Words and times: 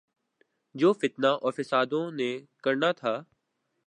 جو 0.75 0.93
فتنہ 0.93 1.27
اورفسادوالوں 1.41 2.11
نے 2.11 2.31
کرنا 2.63 2.91
تھا۔ 2.91 3.13